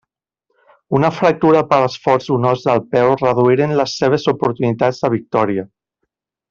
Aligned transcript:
Una 0.99 1.11
fractura 1.17 1.61
per 1.73 1.79
esforç 1.89 2.31
d'un 2.31 2.49
os 2.53 2.65
del 2.71 2.83
peu 2.97 3.13
reduïren 3.23 3.77
les 3.83 3.97
seves 4.03 4.29
oportunitats 4.37 5.07
de 5.07 5.17
victòria. 5.19 5.71